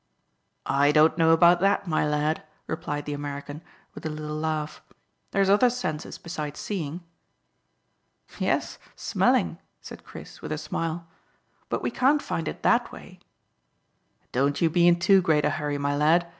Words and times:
"I 0.65 0.91
don't 0.91 1.15
know 1.15 1.29
about 1.29 1.59
that, 1.59 1.85
my 1.85 2.07
lad," 2.07 2.41
replied 2.65 3.05
the 3.05 3.13
American, 3.13 3.61
with 3.93 4.03
a 4.03 4.09
little 4.09 4.35
laugh. 4.35 4.81
"There's 5.29 5.47
other 5.47 5.69
senses 5.69 6.17
besides 6.17 6.59
seeing." 6.59 7.03
"Yes, 8.39 8.79
smelling," 8.95 9.59
said 9.79 10.03
Chris, 10.03 10.41
with 10.41 10.51
a 10.51 10.57
smile; 10.57 11.05
"but 11.69 11.83
we 11.83 11.91
can't 11.91 12.19
find 12.19 12.47
it 12.47 12.63
that 12.63 12.91
way." 12.91 13.19
"Don't 14.31 14.59
you 14.59 14.71
be 14.71 14.87
in 14.87 14.97
too 14.97 15.21
great 15.21 15.45
a 15.45 15.51
hurry, 15.51 15.77
my 15.77 15.95
lad. 15.95 16.25